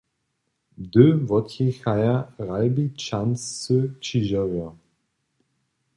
[0.79, 2.15] Hdy wotjěchaja
[2.47, 4.67] Ralbičanscy křižerjo?